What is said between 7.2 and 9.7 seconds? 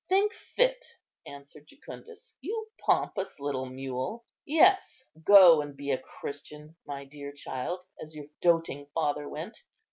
child, as your doting father went.